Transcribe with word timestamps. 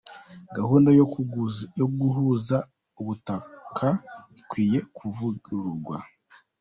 Gahunda 0.57 0.89
yo 1.79 1.85
guhuza 2.01 2.57
ubutaka 3.01 3.87
ikwiye 4.39 4.79
kuvugururwa. 4.97 5.97